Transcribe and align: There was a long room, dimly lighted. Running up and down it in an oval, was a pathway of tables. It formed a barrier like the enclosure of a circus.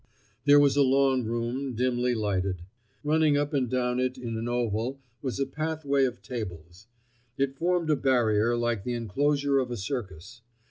There 0.45 0.59
was 0.59 0.75
a 0.75 0.81
long 0.81 1.25
room, 1.25 1.75
dimly 1.75 2.15
lighted. 2.15 2.63
Running 3.03 3.37
up 3.37 3.53
and 3.53 3.69
down 3.69 3.99
it 3.99 4.17
in 4.17 4.35
an 4.35 4.47
oval, 4.49 4.99
was 5.21 5.39
a 5.39 5.45
pathway 5.45 6.05
of 6.05 6.23
tables. 6.23 6.87
It 7.37 7.55
formed 7.55 7.91
a 7.91 7.95
barrier 7.95 8.57
like 8.57 8.83
the 8.83 8.93
enclosure 8.95 9.59
of 9.59 9.69
a 9.69 9.77
circus. 9.77 10.41